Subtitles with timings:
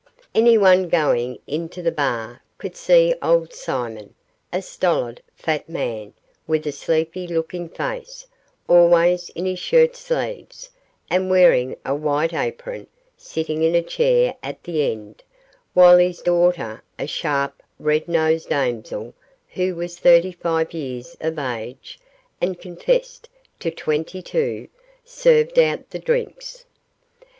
[0.33, 4.15] Anyone going into the bar could see old Simon
[4.51, 6.13] a stolid, fat man,
[6.47, 8.25] with a sleepy looking face,
[8.67, 10.71] always in his shirt sleeves,
[11.11, 15.21] and wearing a white apron, sitting in a chair at the end,
[15.75, 19.13] while his daughter, a sharp, red nosed damsel,
[19.49, 21.99] who was thirty five years of age,
[22.41, 23.29] and confessed
[23.59, 24.67] to twenty two,
[25.05, 26.65] served out the drinks.